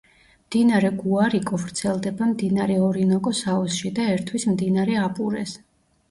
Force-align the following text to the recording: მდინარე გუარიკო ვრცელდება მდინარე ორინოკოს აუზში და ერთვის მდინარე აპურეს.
მდინარე 0.43 0.89
გუარიკო 1.01 1.57
ვრცელდება 1.63 2.29
მდინარე 2.29 2.77
ორინოკოს 2.85 3.41
აუზში 3.51 3.91
და 3.99 4.07
ერთვის 4.15 4.47
მდინარე 4.53 4.97
აპურეს. 5.03 5.55